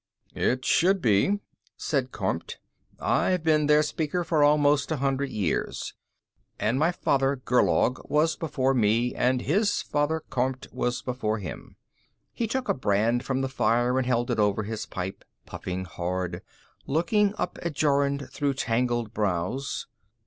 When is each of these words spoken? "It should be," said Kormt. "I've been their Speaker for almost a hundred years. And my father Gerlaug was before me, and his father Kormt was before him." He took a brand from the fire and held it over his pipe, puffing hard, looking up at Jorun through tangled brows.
"It 0.33 0.65
should 0.65 0.99
be," 0.99 1.41
said 1.77 2.11
Kormt. 2.11 2.57
"I've 2.99 3.43
been 3.43 3.67
their 3.67 3.83
Speaker 3.83 4.23
for 4.23 4.43
almost 4.43 4.91
a 4.91 4.97
hundred 4.97 5.29
years. 5.29 5.93
And 6.57 6.79
my 6.79 6.91
father 6.91 7.35
Gerlaug 7.35 8.09
was 8.09 8.35
before 8.35 8.73
me, 8.73 9.13
and 9.13 9.43
his 9.43 9.83
father 9.83 10.23
Kormt 10.31 10.65
was 10.73 11.03
before 11.03 11.37
him." 11.37 11.75
He 12.33 12.47
took 12.47 12.67
a 12.67 12.73
brand 12.73 13.23
from 13.25 13.41
the 13.41 13.47
fire 13.47 13.99
and 13.99 14.07
held 14.07 14.31
it 14.31 14.39
over 14.39 14.63
his 14.63 14.87
pipe, 14.87 15.23
puffing 15.45 15.85
hard, 15.85 16.41
looking 16.87 17.35
up 17.37 17.59
at 17.61 17.73
Jorun 17.75 18.25
through 18.25 18.55
tangled 18.55 19.13
brows. 19.13 19.85